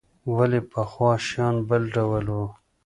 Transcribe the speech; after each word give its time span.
ولې 0.35 0.59
پخوا 0.71 1.11
شیان 1.27 1.55
بل 1.69 1.83
ډول 1.95 2.25
وو؟ 2.33 2.45